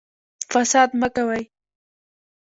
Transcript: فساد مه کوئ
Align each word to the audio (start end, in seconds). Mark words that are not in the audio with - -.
فساد 0.51 0.89
مه 0.99 1.07
کوئ 1.15 1.43